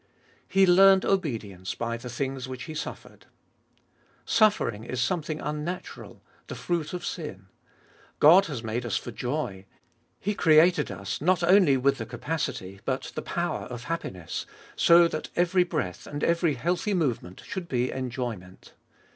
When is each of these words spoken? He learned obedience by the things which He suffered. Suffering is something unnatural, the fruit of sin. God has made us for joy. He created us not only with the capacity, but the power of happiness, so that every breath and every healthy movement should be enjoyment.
He 0.47 0.65
learned 0.65 1.05
obedience 1.05 1.75
by 1.75 1.95
the 1.95 2.09
things 2.09 2.47
which 2.47 2.63
He 2.63 2.73
suffered. 2.73 3.27
Suffering 4.25 4.83
is 4.83 4.99
something 4.99 5.39
unnatural, 5.39 6.23
the 6.47 6.55
fruit 6.55 6.91
of 6.91 7.05
sin. 7.05 7.45
God 8.19 8.47
has 8.47 8.63
made 8.63 8.83
us 8.83 8.97
for 8.97 9.11
joy. 9.11 9.65
He 10.19 10.33
created 10.33 10.89
us 10.89 11.21
not 11.21 11.43
only 11.43 11.77
with 11.77 11.99
the 11.99 12.07
capacity, 12.07 12.81
but 12.83 13.11
the 13.13 13.21
power 13.21 13.65
of 13.67 13.83
happiness, 13.83 14.47
so 14.75 15.07
that 15.07 15.29
every 15.35 15.63
breath 15.63 16.07
and 16.07 16.23
every 16.23 16.55
healthy 16.55 16.95
movement 16.95 17.43
should 17.45 17.67
be 17.67 17.91
enjoyment. 17.91 18.73